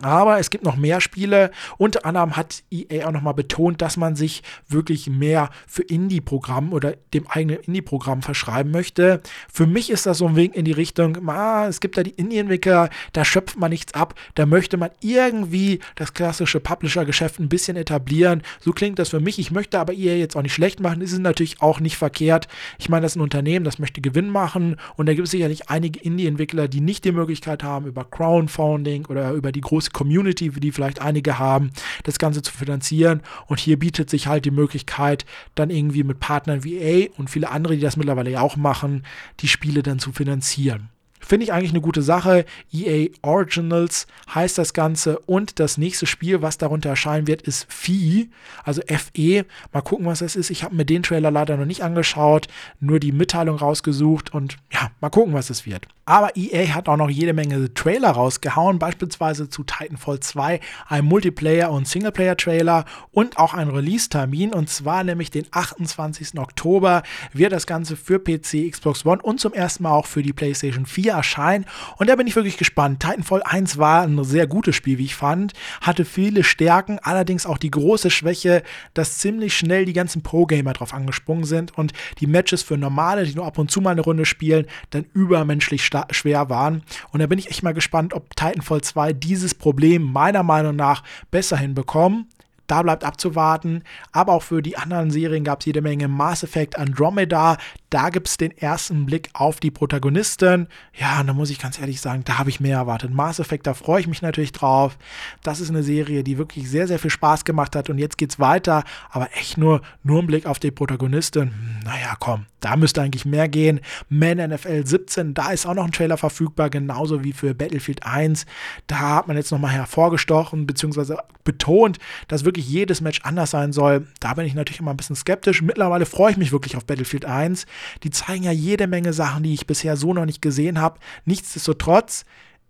Aber 0.00 0.38
es 0.38 0.48
gibt 0.48 0.64
noch 0.64 0.76
mehr 0.76 1.00
Spiele. 1.00 1.50
Unter 1.76 2.06
anderem 2.06 2.36
hat 2.36 2.62
EA 2.70 3.06
auch 3.06 3.12
nochmal 3.12 3.34
betont, 3.34 3.82
dass 3.82 3.96
man 3.96 4.16
sich 4.16 4.42
wirklich 4.68 5.08
mehr 5.08 5.50
für 5.66 5.82
Indie-Programm 5.82 6.72
oder 6.72 6.94
dem 7.12 7.26
eigenen 7.28 7.60
Indie-Programm 7.60 8.22
verschreiben 8.22 8.72
möchte. 8.72 9.20
Für 9.52 9.66
mich 9.66 9.90
ist 9.90 10.06
das 10.06 10.18
so 10.18 10.26
ein 10.26 10.36
Weg 10.36 10.56
in 10.56 10.64
die 10.64 10.72
Richtung, 10.72 11.28
ah, 11.28 11.66
es 11.68 11.80
gibt 11.80 11.98
da 11.98 12.02
die 12.02 12.10
Indie-Entwickler, 12.10 12.88
da 13.12 13.24
schöpft 13.24 13.58
man 13.58 13.70
nichts 13.70 13.92
ab, 13.94 14.14
da 14.34 14.46
möchte 14.46 14.76
man 14.76 14.90
irgendwie 15.00 15.80
das 15.94 16.14
klassische 16.14 16.58
Publisher-Geschäft 16.58 17.38
ein 17.38 17.48
bisschen 17.48 17.76
etablieren. 17.76 18.42
So 18.60 18.72
klingt 18.72 18.98
das 18.98 19.10
für 19.10 19.20
mich. 19.20 19.38
Ich 19.38 19.50
möchte 19.50 19.78
aber 19.78 19.92
EA 19.92 20.16
jetzt 20.16 20.36
auch 20.36 20.42
nicht 20.42 20.54
schlecht 20.54 20.80
machen, 20.80 21.02
ist 21.02 21.12
es 21.12 21.18
natürlich 21.18 21.60
auch 21.60 21.80
nicht 21.80 21.96
verkehrt. 21.96 22.48
Ich 22.78 22.88
meine, 22.88 23.02
das 23.02 23.12
ist 23.12 23.16
ein 23.16 23.22
Unternehmen, 23.22 23.64
das 23.64 23.78
möchte 23.78 24.00
Gewinn 24.00 24.30
machen 24.30 24.76
und 24.96 25.06
da 25.06 25.14
gibt 25.14 25.26
es 25.26 25.32
sicherlich 25.32 25.68
einige 25.68 26.00
Indie-Entwickler, 26.00 26.66
die 26.66 26.80
nicht 26.80 27.04
die 27.04 27.12
Möglichkeit 27.12 27.62
haben, 27.62 27.86
über 27.86 28.04
Crowdfunding 28.04 29.06
oder 29.06 29.32
über 29.32 29.52
die 29.52 29.60
große 29.60 29.81
große 29.82 29.90
Community, 29.90 30.50
die 30.50 30.72
vielleicht 30.72 31.00
einige 31.00 31.38
haben, 31.38 31.70
das 32.04 32.18
Ganze 32.18 32.42
zu 32.42 32.52
finanzieren. 32.52 33.22
Und 33.46 33.60
hier 33.60 33.78
bietet 33.78 34.10
sich 34.10 34.26
halt 34.26 34.44
die 34.44 34.50
Möglichkeit, 34.50 35.24
dann 35.54 35.70
irgendwie 35.70 36.04
mit 36.04 36.20
Partnern 36.20 36.64
wie 36.64 36.78
A 36.80 37.18
und 37.18 37.30
viele 37.30 37.50
andere, 37.50 37.74
die 37.74 37.82
das 37.82 37.96
mittlerweile 37.96 38.30
ja 38.30 38.40
auch 38.40 38.56
machen, 38.56 39.04
die 39.40 39.48
Spiele 39.48 39.82
dann 39.82 39.98
zu 39.98 40.12
finanzieren. 40.12 40.91
Finde 41.24 41.44
ich 41.44 41.52
eigentlich 41.52 41.70
eine 41.70 41.80
gute 41.80 42.02
Sache. 42.02 42.44
EA 42.72 43.08
Originals 43.22 44.06
heißt 44.34 44.58
das 44.58 44.74
Ganze 44.74 45.18
und 45.20 45.60
das 45.60 45.78
nächste 45.78 46.06
Spiel, 46.06 46.42
was 46.42 46.58
darunter 46.58 46.90
erscheinen 46.90 47.26
wird, 47.26 47.42
ist 47.42 47.66
Fee, 47.72 48.28
also 48.64 48.82
FE. 48.86 49.46
Mal 49.72 49.82
gucken, 49.82 50.06
was 50.06 50.18
das 50.18 50.36
ist. 50.36 50.50
Ich 50.50 50.64
habe 50.64 50.74
mir 50.74 50.84
den 50.84 51.02
Trailer 51.02 51.30
leider 51.30 51.56
noch 51.56 51.64
nicht 51.64 51.82
angeschaut, 51.82 52.48
nur 52.80 53.00
die 53.00 53.12
Mitteilung 53.12 53.56
rausgesucht 53.56 54.34
und 54.34 54.56
ja, 54.72 54.90
mal 55.00 55.10
gucken, 55.10 55.32
was 55.32 55.50
es 55.50 55.64
wird. 55.64 55.86
Aber 56.04 56.36
EA 56.36 56.74
hat 56.74 56.88
auch 56.88 56.96
noch 56.96 57.08
jede 57.08 57.32
Menge 57.32 57.72
Trailer 57.74 58.10
rausgehauen, 58.10 58.80
beispielsweise 58.80 59.48
zu 59.48 59.62
Titanfall 59.62 60.18
2, 60.18 60.58
ein 60.88 61.04
Multiplayer- 61.04 61.70
und 61.70 61.86
Singleplayer-Trailer 61.86 62.84
und 63.12 63.38
auch 63.38 63.54
ein 63.54 63.68
Release-Termin. 63.68 64.52
Und 64.52 64.68
zwar 64.68 65.04
nämlich 65.04 65.30
den 65.30 65.46
28. 65.52 66.38
Oktober 66.40 67.04
wird 67.32 67.52
das 67.52 67.68
Ganze 67.68 67.96
für 67.96 68.18
PC, 68.18 68.68
Xbox 68.70 69.06
One 69.06 69.22
und 69.22 69.38
zum 69.38 69.52
ersten 69.52 69.84
Mal 69.84 69.92
auch 69.92 70.06
für 70.06 70.22
die 70.22 70.32
PlayStation 70.32 70.86
4 70.86 71.11
erscheinen. 71.12 71.64
Und 71.96 72.08
da 72.08 72.16
bin 72.16 72.26
ich 72.26 72.36
wirklich 72.36 72.58
gespannt. 72.58 73.00
Titanfall 73.00 73.42
1 73.42 73.78
war 73.78 74.02
ein 74.02 74.22
sehr 74.24 74.46
gutes 74.46 74.76
Spiel, 74.76 74.98
wie 74.98 75.04
ich 75.04 75.14
fand, 75.14 75.52
hatte 75.80 76.04
viele 76.04 76.44
Stärken, 76.44 76.98
allerdings 77.02 77.46
auch 77.46 77.58
die 77.58 77.70
große 77.70 78.10
Schwäche, 78.10 78.62
dass 78.94 79.18
ziemlich 79.18 79.56
schnell 79.56 79.84
die 79.84 79.92
ganzen 79.92 80.22
Pro-Gamer 80.22 80.72
drauf 80.72 80.94
angesprungen 80.94 81.44
sind 81.44 81.76
und 81.76 81.92
die 82.20 82.26
Matches 82.26 82.62
für 82.62 82.76
Normale, 82.76 83.24
die 83.24 83.34
nur 83.34 83.46
ab 83.46 83.58
und 83.58 83.70
zu 83.70 83.80
mal 83.80 83.90
eine 83.90 84.00
Runde 84.02 84.26
spielen, 84.26 84.66
dann 84.90 85.06
übermenschlich 85.14 85.88
schwer 86.10 86.50
waren. 86.50 86.82
Und 87.10 87.20
da 87.20 87.26
bin 87.26 87.38
ich 87.38 87.50
echt 87.50 87.62
mal 87.62 87.74
gespannt, 87.74 88.14
ob 88.14 88.34
Titanfall 88.36 88.82
2 88.82 89.12
dieses 89.12 89.54
Problem 89.54 90.02
meiner 90.02 90.42
Meinung 90.42 90.76
nach 90.76 91.02
besser 91.30 91.56
hinbekommen. 91.56 92.26
Da 92.66 92.82
bleibt 92.82 93.04
abzuwarten. 93.04 93.82
Aber 94.12 94.32
auch 94.32 94.42
für 94.42 94.62
die 94.62 94.78
anderen 94.78 95.10
Serien 95.10 95.44
gab 95.44 95.60
es 95.60 95.66
jede 95.66 95.82
Menge 95.82 96.08
Mass 96.08 96.42
Effect 96.42 96.78
Andromeda. 96.78 97.58
Da 97.92 98.08
gibt 98.08 98.26
es 98.26 98.38
den 98.38 98.56
ersten 98.56 99.04
Blick 99.04 99.28
auf 99.34 99.60
die 99.60 99.70
Protagonisten. 99.70 100.66
Ja, 100.98 101.20
und 101.20 101.26
da 101.26 101.34
muss 101.34 101.50
ich 101.50 101.58
ganz 101.58 101.78
ehrlich 101.78 102.00
sagen, 102.00 102.24
da 102.24 102.38
habe 102.38 102.48
ich 102.48 102.58
mehr 102.58 102.78
erwartet. 102.78 103.12
Mass 103.12 103.38
Effect, 103.38 103.66
da 103.66 103.74
freue 103.74 104.00
ich 104.00 104.06
mich 104.06 104.22
natürlich 104.22 104.52
drauf. 104.52 104.96
Das 105.42 105.60
ist 105.60 105.68
eine 105.68 105.82
Serie, 105.82 106.24
die 106.24 106.38
wirklich 106.38 106.70
sehr, 106.70 106.88
sehr 106.88 106.98
viel 106.98 107.10
Spaß 107.10 107.44
gemacht 107.44 107.76
hat. 107.76 107.90
Und 107.90 107.98
jetzt 107.98 108.16
geht 108.16 108.30
es 108.30 108.40
weiter. 108.40 108.84
Aber 109.10 109.28
echt 109.36 109.58
nur, 109.58 109.82
nur 110.04 110.22
ein 110.22 110.26
Blick 110.26 110.46
auf 110.46 110.58
die 110.58 110.70
Protagonisten. 110.70 111.50
Hm, 111.50 111.80
naja, 111.84 112.16
komm, 112.18 112.46
da 112.60 112.76
müsste 112.76 113.02
eigentlich 113.02 113.26
mehr 113.26 113.48
gehen. 113.48 113.80
Man 114.08 114.38
NFL 114.38 114.86
17, 114.86 115.34
da 115.34 115.50
ist 115.50 115.66
auch 115.66 115.74
noch 115.74 115.84
ein 115.84 115.92
Trailer 115.92 116.16
verfügbar, 116.16 116.70
genauso 116.70 117.22
wie 117.22 117.34
für 117.34 117.54
Battlefield 117.54 118.06
1. 118.06 118.46
Da 118.86 119.00
hat 119.16 119.28
man 119.28 119.36
jetzt 119.36 119.52
nochmal 119.52 119.72
hervorgestochen, 119.72 120.66
beziehungsweise 120.66 121.18
betont, 121.44 121.98
dass 122.28 122.44
wirklich 122.46 122.66
jedes 122.68 123.00
Match 123.02 123.20
anders 123.24 123.50
sein 123.50 123.72
soll. 123.72 124.06
Da 124.20 124.32
bin 124.32 124.46
ich 124.46 124.54
natürlich 124.54 124.80
immer 124.80 124.92
ein 124.92 124.96
bisschen 124.96 125.16
skeptisch. 125.16 125.60
Mittlerweile 125.60 126.06
freue 126.06 126.30
ich 126.30 126.38
mich 126.38 126.52
wirklich 126.52 126.76
auf 126.76 126.86
Battlefield 126.86 127.24
1. 127.24 127.66
Die 128.02 128.10
zeigen 128.10 128.44
ja 128.44 128.52
jede 128.52 128.86
Menge 128.86 129.12
Sachen, 129.12 129.42
die 129.42 129.54
ich 129.54 129.66
bisher 129.66 129.96
so 129.96 130.14
noch 130.14 130.26
nicht 130.26 130.42
gesehen 130.42 130.80
habe. 130.80 130.98
Nichtsdestotrotz 131.24 132.24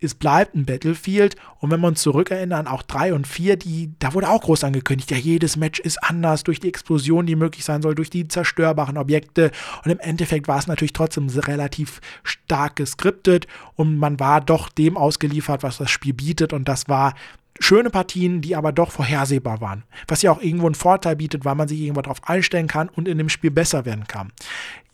es 0.04 0.14
bleibt 0.14 0.54
ein 0.54 0.66
Battlefield. 0.66 1.36
Und 1.60 1.70
wenn 1.70 1.80
wir 1.80 1.88
uns 1.88 2.02
zurückerinnern, 2.02 2.66
auch 2.66 2.82
3 2.82 3.14
und 3.14 3.26
4, 3.26 3.56
die, 3.56 3.92
da 3.98 4.14
wurde 4.14 4.28
auch 4.28 4.42
groß 4.42 4.64
angekündigt, 4.64 5.10
ja, 5.10 5.16
jedes 5.16 5.56
Match 5.56 5.80
ist 5.80 6.02
anders 6.02 6.42
durch 6.42 6.60
die 6.60 6.68
Explosion, 6.68 7.26
die 7.26 7.36
möglich 7.36 7.64
sein 7.64 7.82
soll, 7.82 7.94
durch 7.94 8.10
die 8.10 8.28
zerstörbaren 8.28 8.98
Objekte. 8.98 9.50
Und 9.84 9.90
im 9.90 10.00
Endeffekt 10.00 10.48
war 10.48 10.58
es 10.58 10.66
natürlich 10.66 10.92
trotzdem 10.92 11.28
relativ 11.28 12.00
stark 12.24 12.76
geskriptet 12.76 13.46
und 13.74 13.96
man 13.96 14.18
war 14.18 14.40
doch 14.40 14.68
dem 14.68 14.96
ausgeliefert, 14.96 15.62
was 15.62 15.78
das 15.78 15.90
Spiel 15.90 16.14
bietet. 16.14 16.52
Und 16.52 16.68
das 16.68 16.88
war 16.88 17.14
schöne 17.60 17.90
Partien, 17.90 18.40
die 18.40 18.56
aber 18.56 18.72
doch 18.72 18.90
vorhersehbar 18.90 19.60
waren. 19.60 19.84
Was 20.08 20.22
ja 20.22 20.32
auch 20.32 20.40
irgendwo 20.40 20.66
einen 20.66 20.74
Vorteil 20.74 21.16
bietet, 21.16 21.44
weil 21.44 21.54
man 21.54 21.68
sich 21.68 21.80
irgendwo 21.80 22.02
darauf 22.02 22.26
einstellen 22.28 22.66
kann 22.66 22.88
und 22.88 23.06
in 23.06 23.18
dem 23.18 23.28
Spiel 23.28 23.50
besser 23.50 23.84
werden 23.84 24.06
kann. 24.06 24.32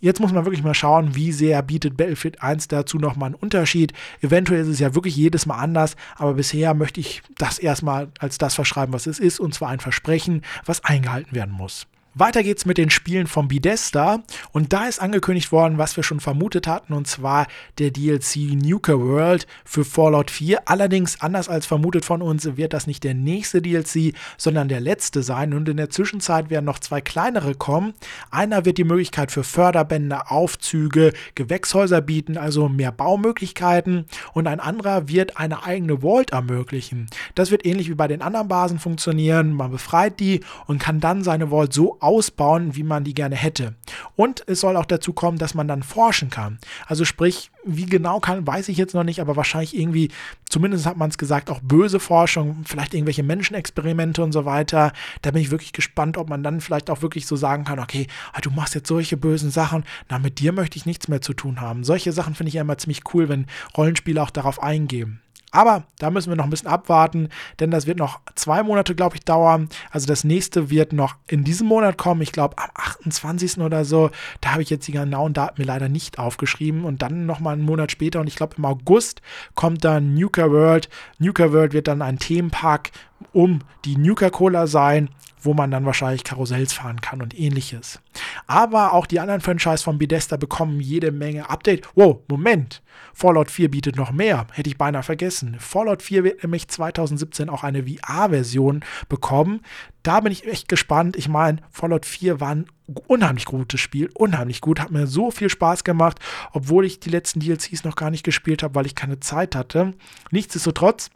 Jetzt 0.00 0.20
muss 0.20 0.32
man 0.32 0.44
wirklich 0.44 0.62
mal 0.62 0.74
schauen, 0.74 1.16
wie 1.16 1.32
sehr 1.32 1.60
bietet 1.62 1.96
Battlefield 1.96 2.40
1 2.40 2.68
dazu 2.68 2.98
nochmal 2.98 3.28
einen 3.28 3.34
Unterschied. 3.34 3.92
Eventuell 4.20 4.60
ist 4.60 4.68
es 4.68 4.78
ja 4.78 4.94
wirklich 4.94 5.16
jedes 5.16 5.44
Mal 5.44 5.56
anders, 5.56 5.96
aber 6.14 6.34
bisher 6.34 6.72
möchte 6.74 7.00
ich 7.00 7.22
das 7.36 7.58
erstmal 7.58 8.08
als 8.20 8.38
das 8.38 8.54
verschreiben, 8.54 8.92
was 8.92 9.08
es 9.08 9.18
ist, 9.18 9.40
und 9.40 9.54
zwar 9.54 9.70
ein 9.70 9.80
Versprechen, 9.80 10.42
was 10.64 10.84
eingehalten 10.84 11.34
werden 11.34 11.52
muss. 11.52 11.88
Weiter 12.18 12.42
geht's 12.42 12.66
mit 12.66 12.78
den 12.78 12.90
Spielen 12.90 13.28
von 13.28 13.46
Bidesta 13.46 14.24
und 14.50 14.72
da 14.72 14.86
ist 14.86 15.00
angekündigt 15.00 15.52
worden, 15.52 15.78
was 15.78 15.96
wir 15.96 16.02
schon 16.02 16.18
vermutet 16.18 16.66
hatten, 16.66 16.92
und 16.92 17.06
zwar 17.06 17.46
der 17.78 17.92
DLC 17.92 18.54
Nuka 18.54 18.94
World 18.98 19.46
für 19.64 19.84
Fallout 19.84 20.32
4. 20.32 20.68
Allerdings, 20.68 21.20
anders 21.20 21.48
als 21.48 21.66
vermutet 21.66 22.04
von 22.04 22.20
uns, 22.20 22.56
wird 22.56 22.72
das 22.72 22.88
nicht 22.88 23.04
der 23.04 23.14
nächste 23.14 23.62
DLC, 23.62 24.14
sondern 24.36 24.68
der 24.68 24.80
letzte 24.80 25.22
sein. 25.22 25.54
Und 25.54 25.68
in 25.68 25.76
der 25.76 25.90
Zwischenzeit 25.90 26.50
werden 26.50 26.64
noch 26.64 26.80
zwei 26.80 27.00
kleinere 27.00 27.54
kommen. 27.54 27.94
Einer 28.32 28.64
wird 28.64 28.78
die 28.78 28.84
Möglichkeit 28.84 29.30
für 29.30 29.44
Förderbände, 29.44 30.30
Aufzüge, 30.30 31.12
Gewächshäuser 31.36 32.00
bieten, 32.00 32.36
also 32.36 32.68
mehr 32.68 32.90
Baumöglichkeiten. 32.90 34.06
Und 34.32 34.48
ein 34.48 34.58
anderer 34.58 35.08
wird 35.08 35.36
eine 35.36 35.62
eigene 35.64 36.02
Vault 36.02 36.30
ermöglichen. 36.30 37.06
Das 37.36 37.52
wird 37.52 37.64
ähnlich 37.64 37.88
wie 37.88 37.94
bei 37.94 38.08
den 38.08 38.22
anderen 38.22 38.48
Basen 38.48 38.80
funktionieren. 38.80 39.52
Man 39.52 39.70
befreit 39.70 40.18
die 40.18 40.40
und 40.66 40.80
kann 40.80 40.98
dann 40.98 41.22
seine 41.22 41.50
Vault 41.50 41.72
so 41.72 41.96
ausbauen, 42.08 42.74
wie 42.74 42.82
man 42.82 43.04
die 43.04 43.14
gerne 43.14 43.36
hätte. 43.36 43.74
Und 44.16 44.42
es 44.46 44.60
soll 44.60 44.76
auch 44.76 44.86
dazu 44.86 45.12
kommen, 45.12 45.38
dass 45.38 45.54
man 45.54 45.68
dann 45.68 45.82
forschen 45.82 46.30
kann. 46.30 46.58
Also 46.86 47.04
sprich, 47.04 47.50
wie 47.64 47.84
genau 47.84 48.18
kann, 48.18 48.46
weiß 48.46 48.70
ich 48.70 48.78
jetzt 48.78 48.94
noch 48.94 49.04
nicht, 49.04 49.20
aber 49.20 49.36
wahrscheinlich 49.36 49.76
irgendwie, 49.76 50.10
zumindest 50.48 50.86
hat 50.86 50.96
man 50.96 51.10
es 51.10 51.18
gesagt, 51.18 51.50
auch 51.50 51.60
böse 51.60 52.00
Forschung, 52.00 52.62
vielleicht 52.64 52.94
irgendwelche 52.94 53.22
Menschenexperimente 53.22 54.22
und 54.22 54.32
so 54.32 54.46
weiter. 54.46 54.92
Da 55.20 55.30
bin 55.30 55.42
ich 55.42 55.50
wirklich 55.50 55.74
gespannt, 55.74 56.16
ob 56.16 56.30
man 56.30 56.42
dann 56.42 56.62
vielleicht 56.62 56.88
auch 56.88 57.02
wirklich 57.02 57.26
so 57.26 57.36
sagen 57.36 57.64
kann, 57.64 57.78
okay, 57.78 58.06
ah, 58.32 58.40
du 58.40 58.50
machst 58.50 58.74
jetzt 58.74 58.88
solche 58.88 59.18
bösen 59.18 59.50
Sachen, 59.50 59.84
na, 60.08 60.18
mit 60.18 60.38
dir 60.38 60.52
möchte 60.52 60.78
ich 60.78 60.86
nichts 60.86 61.08
mehr 61.08 61.20
zu 61.20 61.34
tun 61.34 61.60
haben. 61.60 61.84
Solche 61.84 62.12
Sachen 62.12 62.34
finde 62.34 62.48
ich 62.48 62.54
ja 62.54 62.62
immer 62.62 62.78
ziemlich 62.78 63.02
cool, 63.12 63.28
wenn 63.28 63.46
Rollenspiele 63.76 64.22
auch 64.22 64.30
darauf 64.30 64.62
eingehen. 64.62 65.20
Aber 65.50 65.84
da 65.98 66.10
müssen 66.10 66.30
wir 66.30 66.36
noch 66.36 66.44
ein 66.44 66.50
bisschen 66.50 66.68
abwarten, 66.68 67.30
denn 67.58 67.70
das 67.70 67.86
wird 67.86 67.98
noch 67.98 68.20
zwei 68.34 68.62
Monate, 68.62 68.94
glaube 68.94 69.16
ich, 69.16 69.24
dauern. 69.24 69.68
Also 69.90 70.06
das 70.06 70.24
nächste 70.24 70.68
wird 70.68 70.92
noch 70.92 71.16
in 71.26 71.42
diesem 71.42 71.66
Monat 71.66 71.96
kommen. 71.96 72.20
Ich 72.20 72.32
glaube 72.32 72.58
am 72.58 72.68
28. 72.74 73.58
oder 73.58 73.84
so. 73.84 74.10
Da 74.40 74.52
habe 74.52 74.62
ich 74.62 74.70
jetzt 74.70 74.86
die 74.88 74.92
genauen 74.92 75.32
Daten 75.32 75.60
mir 75.60 75.66
leider 75.66 75.88
nicht 75.88 76.18
aufgeschrieben. 76.18 76.84
Und 76.84 77.00
dann 77.00 77.24
nochmal 77.24 77.54
einen 77.54 77.62
Monat 77.62 77.90
später 77.90 78.20
und 78.20 78.26
ich 78.26 78.36
glaube 78.36 78.56
im 78.58 78.64
August 78.66 79.22
kommt 79.54 79.84
dann 79.84 80.14
Nuka 80.14 80.50
World. 80.50 80.90
Nuka 81.18 81.52
World 81.52 81.72
wird 81.72 81.88
dann 81.88 82.02
ein 82.02 82.18
Themenpark 82.18 82.90
um 83.32 83.60
die 83.84 83.96
Nuka 83.96 84.30
Cola 84.30 84.66
sein 84.66 85.08
wo 85.40 85.54
man 85.54 85.70
dann 85.70 85.84
wahrscheinlich 85.84 86.24
Karussells 86.24 86.72
fahren 86.72 87.00
kann 87.00 87.22
und 87.22 87.38
ähnliches. 87.38 88.00
Aber 88.46 88.92
auch 88.92 89.06
die 89.06 89.20
anderen 89.20 89.40
Franchise 89.40 89.82
von 89.82 89.98
Bethesda 89.98 90.36
bekommen 90.36 90.80
jede 90.80 91.12
Menge 91.12 91.48
Update. 91.50 91.88
Wow, 91.94 92.18
Moment. 92.28 92.82
Fallout 93.14 93.50
4 93.50 93.70
bietet 93.70 93.96
noch 93.96 94.12
mehr. 94.12 94.46
Hätte 94.52 94.70
ich 94.70 94.78
beinahe 94.78 95.02
vergessen. 95.02 95.56
Fallout 95.58 96.02
4 96.02 96.24
wird 96.24 96.42
nämlich 96.42 96.68
2017 96.68 97.48
auch 97.48 97.64
eine 97.64 97.84
VR-Version 97.84 98.84
bekommen. 99.08 99.60
Da 100.02 100.20
bin 100.20 100.32
ich 100.32 100.46
echt 100.46 100.68
gespannt. 100.68 101.16
Ich 101.16 101.28
meine, 101.28 101.60
Fallout 101.70 102.06
4 102.06 102.40
war 102.40 102.54
ein 102.54 102.66
unheimlich 103.06 103.44
gutes 103.44 103.80
Spiel. 103.80 104.10
Unheimlich 104.14 104.60
gut. 104.60 104.80
Hat 104.80 104.90
mir 104.90 105.06
so 105.06 105.30
viel 105.30 105.48
Spaß 105.50 105.84
gemacht, 105.84 106.18
obwohl 106.52 106.84
ich 106.84 107.00
die 107.00 107.10
letzten 107.10 107.40
DLCs 107.40 107.84
noch 107.84 107.96
gar 107.96 108.10
nicht 108.10 108.24
gespielt 108.24 108.62
habe, 108.62 108.74
weil 108.74 108.86
ich 108.86 108.94
keine 108.94 109.20
Zeit 109.20 109.54
hatte. 109.54 109.94
Nichtsdestotrotz 110.30 111.10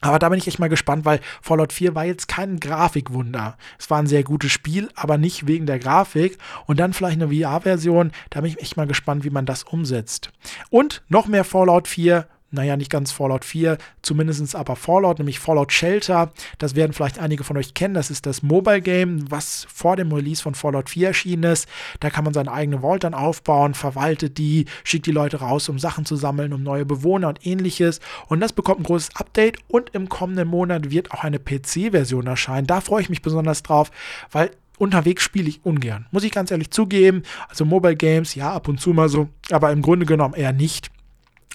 aber 0.00 0.18
da 0.18 0.28
bin 0.28 0.38
ich 0.38 0.48
echt 0.48 0.58
mal 0.58 0.68
gespannt, 0.68 1.04
weil 1.04 1.20
Fallout 1.40 1.72
4 1.72 1.94
war 1.94 2.04
jetzt 2.04 2.26
kein 2.26 2.58
Grafikwunder. 2.58 3.56
Es 3.78 3.90
war 3.90 3.98
ein 3.98 4.06
sehr 4.06 4.24
gutes 4.24 4.50
Spiel, 4.50 4.88
aber 4.96 5.18
nicht 5.18 5.46
wegen 5.46 5.66
der 5.66 5.78
Grafik. 5.78 6.38
Und 6.66 6.80
dann 6.80 6.92
vielleicht 6.92 7.20
eine 7.20 7.32
VR-Version. 7.32 8.12
Da 8.30 8.40
bin 8.40 8.50
ich 8.50 8.60
echt 8.60 8.76
mal 8.76 8.86
gespannt, 8.86 9.24
wie 9.24 9.30
man 9.30 9.46
das 9.46 9.62
umsetzt. 9.62 10.32
Und 10.70 11.02
noch 11.08 11.26
mehr 11.26 11.44
Fallout 11.44 11.86
4 11.86 12.26
naja, 12.52 12.76
nicht 12.76 12.90
ganz 12.90 13.12
Fallout 13.12 13.44
4, 13.44 13.78
zumindest 14.02 14.54
aber 14.54 14.76
Fallout, 14.76 15.18
nämlich 15.18 15.38
Fallout 15.38 15.72
Shelter. 15.72 16.32
Das 16.58 16.74
werden 16.76 16.92
vielleicht 16.92 17.18
einige 17.18 17.44
von 17.44 17.56
euch 17.56 17.74
kennen. 17.74 17.94
Das 17.94 18.10
ist 18.10 18.26
das 18.26 18.42
Mobile 18.42 18.82
Game, 18.82 19.30
was 19.30 19.66
vor 19.72 19.96
dem 19.96 20.12
Release 20.12 20.42
von 20.42 20.54
Fallout 20.54 20.90
4 20.90 21.08
erschienen 21.08 21.44
ist. 21.44 21.68
Da 22.00 22.10
kann 22.10 22.24
man 22.24 22.34
seine 22.34 22.52
eigene 22.52 22.80
Vault 22.80 23.04
dann 23.04 23.14
aufbauen, 23.14 23.74
verwaltet 23.74 24.38
die, 24.38 24.66
schickt 24.84 25.06
die 25.06 25.12
Leute 25.12 25.38
raus, 25.40 25.68
um 25.68 25.78
Sachen 25.78 26.04
zu 26.04 26.16
sammeln, 26.16 26.52
um 26.52 26.62
neue 26.62 26.84
Bewohner 26.84 27.28
und 27.28 27.46
ähnliches. 27.46 28.00
Und 28.28 28.40
das 28.40 28.52
bekommt 28.52 28.80
ein 28.80 28.84
großes 28.84 29.16
Update 29.16 29.58
und 29.68 29.90
im 29.94 30.08
kommenden 30.08 30.48
Monat 30.48 30.90
wird 30.90 31.12
auch 31.12 31.24
eine 31.24 31.38
PC-Version 31.38 32.26
erscheinen. 32.26 32.66
Da 32.66 32.80
freue 32.80 33.02
ich 33.02 33.10
mich 33.10 33.22
besonders 33.22 33.62
drauf, 33.62 33.90
weil 34.30 34.50
unterwegs 34.78 35.22
spiele 35.22 35.48
ich 35.48 35.64
ungern. 35.64 36.06
Muss 36.10 36.24
ich 36.24 36.32
ganz 36.32 36.50
ehrlich 36.50 36.70
zugeben. 36.70 37.22
Also 37.48 37.64
Mobile 37.64 37.96
Games, 37.96 38.34
ja, 38.34 38.52
ab 38.52 38.68
und 38.68 38.80
zu 38.80 38.90
mal 38.90 39.08
so, 39.08 39.28
aber 39.50 39.70
im 39.70 39.80
Grunde 39.80 40.06
genommen 40.06 40.34
eher 40.34 40.52
nicht. 40.52 40.90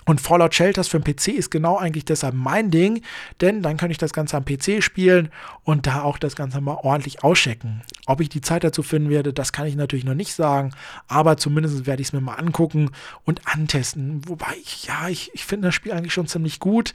Und 0.06 0.22
Fallout 0.22 0.56
Shelters 0.56 0.88
für 0.88 1.00
den 1.00 1.16
PC 1.16 1.30
ist 1.30 1.52
genau 1.52 1.78
eigentlich 1.78 2.06
deshalb 2.06 2.34
mein 2.34 2.72
Ding, 2.72 3.02
denn 3.42 3.62
dann 3.62 3.78
kann 3.78 3.92
ich 3.92 3.98
das 3.98 4.14
Ganze 4.14 4.38
am 4.38 4.46
PC 4.46 4.82
spielen 4.82 5.30
und 5.64 5.86
da 5.88 6.04
auch 6.04 6.18
das 6.18 6.36
Ganze 6.36 6.62
mal 6.62 6.78
ordentlich 6.82 7.24
auschecken. 7.24 7.82
Ob 8.06 8.22
ich 8.22 8.30
die 8.30 8.42
Zeit 8.42 8.64
dazu 8.64 8.84
finden 8.84 9.10
werde, 9.10 9.34
das 9.34 9.52
kann 9.52 9.68
ich 9.68 9.76
natürlich 9.76 10.06
noch 10.06 10.14
nicht 10.14 10.34
sagen, 10.34 10.72
aber 11.08 11.38
zumindest 11.38 11.86
werde 11.86 12.02
ich 12.02 12.10
es 12.10 12.14
mir 12.14 12.22
mal 12.22 12.36
angucken 12.36 12.92
und 13.26 13.42
antesten. 13.46 14.22
Wobei, 14.28 14.56
ich, 14.62 14.86
ja, 14.86 15.10
ich, 15.10 15.32
ich 15.34 15.46
finde 15.46 15.68
das 15.68 15.76
Spiel 15.76 15.92
eigentlich 15.92 16.14
schon 16.14 16.28
ziemlich 16.28 16.60
gut. 16.60 16.94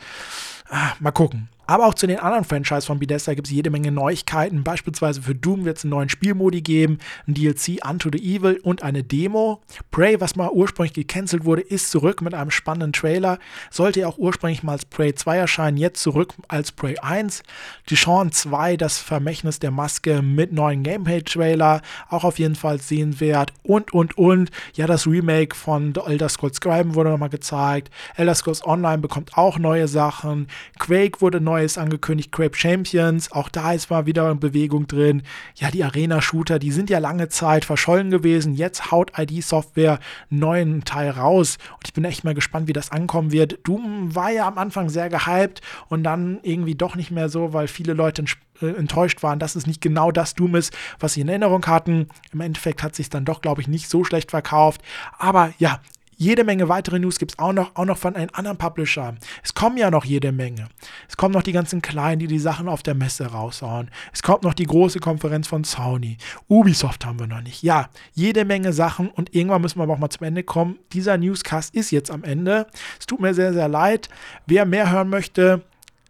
Ah, 0.70 0.92
mal 1.00 1.10
gucken. 1.10 1.48
Aber 1.72 1.86
auch 1.86 1.94
zu 1.94 2.06
den 2.06 2.18
anderen 2.18 2.44
Franchise 2.44 2.86
von 2.86 2.98
Bethesda 2.98 3.32
gibt 3.32 3.46
es 3.46 3.50
jede 3.50 3.70
Menge 3.70 3.90
Neuigkeiten. 3.90 4.62
Beispielsweise 4.62 5.22
für 5.22 5.34
Doom 5.34 5.64
wird 5.64 5.78
es 5.78 5.84
einen 5.84 5.92
neuen 5.92 6.10
Spielmodi 6.10 6.60
geben, 6.60 6.98
ein 7.26 7.32
DLC 7.32 7.78
Unto 7.82 8.10
the 8.12 8.18
Evil 8.18 8.60
und 8.62 8.82
eine 8.82 9.02
Demo. 9.02 9.62
Prey, 9.90 10.20
was 10.20 10.36
mal 10.36 10.50
ursprünglich 10.50 10.92
gecancelt 10.92 11.46
wurde, 11.46 11.62
ist 11.62 11.90
zurück 11.90 12.20
mit 12.20 12.34
einem 12.34 12.50
spannenden 12.50 12.92
Trailer. 12.92 13.38
Sollte 13.70 14.00
ja 14.00 14.06
auch 14.06 14.18
ursprünglich 14.18 14.62
mal 14.62 14.72
als 14.72 14.84
Prey 14.84 15.14
2 15.14 15.38
erscheinen, 15.38 15.78
jetzt 15.78 16.02
zurück 16.02 16.34
als 16.46 16.72
Prey 16.72 16.98
1. 16.98 17.42
Deshaun 17.88 18.32
2, 18.32 18.76
das 18.76 18.98
Vermächtnis 18.98 19.58
der 19.58 19.70
Maske 19.70 20.20
mit 20.20 20.52
neuen 20.52 20.82
Gameplay-Trailer, 20.82 21.80
auch 22.10 22.24
auf 22.24 22.38
jeden 22.38 22.54
Fall 22.54 22.82
sehenswert. 22.82 23.54
Und, 23.62 23.94
und, 23.94 24.18
und. 24.18 24.50
Ja, 24.74 24.86
das 24.86 25.06
Remake 25.06 25.56
von 25.56 25.94
The 25.94 26.02
Elder 26.06 26.28
Scrolls 26.28 26.56
Scribe 26.56 26.94
wurde 26.94 27.08
nochmal 27.08 27.30
gezeigt. 27.30 27.90
Elder 28.16 28.34
Scrolls 28.34 28.62
Online 28.66 28.98
bekommt 28.98 29.38
auch 29.38 29.58
neue 29.58 29.88
Sachen. 29.88 30.48
Quake 30.78 31.22
wurde 31.22 31.40
neu 31.40 31.61
Neues 31.62 31.78
angekündigt, 31.78 32.32
Crape 32.32 32.56
Champions, 32.56 33.30
auch 33.30 33.48
da 33.48 33.72
ist 33.72 33.88
mal 33.88 34.04
wieder 34.04 34.34
Bewegung 34.34 34.88
drin. 34.88 35.22
Ja, 35.54 35.70
die 35.70 35.84
Arena-Shooter, 35.84 36.58
die 36.58 36.72
sind 36.72 36.90
ja 36.90 36.98
lange 36.98 37.28
Zeit 37.28 37.64
verschollen 37.64 38.10
gewesen. 38.10 38.54
Jetzt 38.54 38.90
haut 38.90 39.12
ID-Software 39.16 40.00
einen 40.28 40.40
neuen 40.40 40.84
Teil 40.84 41.10
raus 41.10 41.58
und 41.74 41.86
ich 41.86 41.92
bin 41.92 42.04
echt 42.04 42.24
mal 42.24 42.34
gespannt, 42.34 42.66
wie 42.66 42.72
das 42.72 42.90
ankommen 42.90 43.30
wird. 43.30 43.60
Doom 43.62 44.12
war 44.12 44.30
ja 44.32 44.48
am 44.48 44.58
Anfang 44.58 44.88
sehr 44.88 45.08
gehypt 45.08 45.60
und 45.88 46.02
dann 46.02 46.40
irgendwie 46.42 46.74
doch 46.74 46.96
nicht 46.96 47.12
mehr 47.12 47.28
so, 47.28 47.52
weil 47.52 47.68
viele 47.68 47.92
Leute 47.92 48.24
äh, 48.60 48.66
enttäuscht 48.66 49.22
waren, 49.22 49.38
dass 49.38 49.54
es 49.54 49.68
nicht 49.68 49.80
genau 49.80 50.10
das 50.10 50.34
Doom 50.34 50.56
ist, 50.56 50.76
was 50.98 51.12
sie 51.12 51.20
in 51.20 51.28
Erinnerung 51.28 51.64
hatten. 51.66 52.08
Im 52.32 52.40
Endeffekt 52.40 52.82
hat 52.82 52.96
sich 52.96 53.08
dann 53.08 53.24
doch, 53.24 53.40
glaube 53.40 53.60
ich, 53.60 53.68
nicht 53.68 53.88
so 53.88 54.02
schlecht 54.02 54.32
verkauft. 54.32 54.82
Aber 55.16 55.54
ja, 55.58 55.78
jede 56.22 56.44
Menge 56.44 56.68
weitere 56.68 57.00
News 57.00 57.18
gibt 57.18 57.32
es 57.32 57.38
auch 57.38 57.52
noch, 57.52 57.74
auch 57.74 57.84
noch 57.84 57.98
von 57.98 58.14
einem 58.14 58.30
anderen 58.32 58.56
Publisher. 58.56 59.14
Es 59.42 59.54
kommen 59.54 59.76
ja 59.76 59.90
noch 59.90 60.04
jede 60.04 60.30
Menge. 60.30 60.68
Es 61.08 61.16
kommen 61.16 61.34
noch 61.34 61.42
die 61.42 61.52
ganzen 61.52 61.82
Kleinen, 61.82 62.20
die 62.20 62.28
die 62.28 62.38
Sachen 62.38 62.68
auf 62.68 62.84
der 62.84 62.94
Messe 62.94 63.26
raushauen. 63.26 63.90
Es 64.12 64.22
kommt 64.22 64.44
noch 64.44 64.54
die 64.54 64.66
große 64.66 65.00
Konferenz 65.00 65.48
von 65.48 65.64
Sony. 65.64 66.18
Ubisoft 66.48 67.04
haben 67.04 67.18
wir 67.18 67.26
noch 67.26 67.42
nicht. 67.42 67.64
Ja, 67.64 67.90
jede 68.14 68.44
Menge 68.44 68.72
Sachen 68.72 69.10
und 69.10 69.34
irgendwann 69.34 69.62
müssen 69.62 69.78
wir 69.80 69.82
aber 69.82 69.94
auch 69.94 69.98
mal 69.98 70.10
zum 70.10 70.24
Ende 70.24 70.44
kommen. 70.44 70.78
Dieser 70.92 71.18
Newscast 71.18 71.74
ist 71.74 71.90
jetzt 71.90 72.10
am 72.10 72.22
Ende. 72.22 72.68
Es 73.00 73.06
tut 73.06 73.20
mir 73.20 73.34
sehr, 73.34 73.52
sehr 73.52 73.68
leid. 73.68 74.08
Wer 74.46 74.64
mehr 74.64 74.92
hören 74.92 75.08
möchte, 75.08 75.62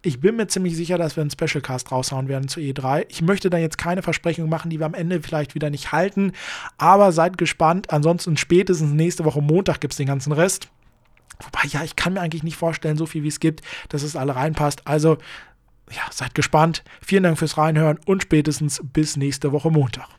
ich 0.03 0.19
bin 0.19 0.35
mir 0.35 0.47
ziemlich 0.47 0.75
sicher, 0.75 0.97
dass 0.97 1.15
wir 1.15 1.21
einen 1.21 1.31
Specialcast 1.31 1.91
raushauen 1.91 2.27
werden 2.27 2.49
zu 2.49 2.59
E3. 2.59 3.05
Ich 3.07 3.21
möchte 3.21 3.49
da 3.49 3.57
jetzt 3.57 3.77
keine 3.77 4.01
Versprechungen 4.01 4.49
machen, 4.49 4.69
die 4.69 4.79
wir 4.79 4.85
am 4.85 4.93
Ende 4.93 5.21
vielleicht 5.21 5.55
wieder 5.55 5.69
nicht 5.69 5.93
halten. 5.93 6.33
Aber 6.77 7.13
seid 7.13 7.37
gespannt. 7.37 7.89
Ansonsten 7.91 8.35
spätestens 8.35 8.91
nächste 8.91 9.23
Woche 9.23 9.41
Montag 9.41 9.79
gibt 9.79 9.93
es 9.93 9.97
den 9.97 10.07
ganzen 10.07 10.33
Rest. 10.33 10.67
Wobei, 11.39 11.67
ja, 11.69 11.83
ich 11.83 11.95
kann 11.95 12.13
mir 12.13 12.21
eigentlich 12.21 12.43
nicht 12.43 12.57
vorstellen, 12.57 12.97
so 12.97 13.05
viel 13.05 13.23
wie 13.23 13.29
es 13.29 13.39
gibt, 13.39 13.61
dass 13.89 14.03
es 14.03 14.15
alle 14.15 14.35
reinpasst. 14.35 14.85
Also, 14.85 15.17
ja, 15.89 16.03
seid 16.11 16.35
gespannt. 16.35 16.83
Vielen 17.01 17.23
Dank 17.23 17.39
fürs 17.39 17.57
Reinhören 17.57 17.97
und 18.05 18.23
spätestens 18.23 18.81
bis 18.83 19.15
nächste 19.15 19.51
Woche 19.53 19.71
Montag. 19.71 20.09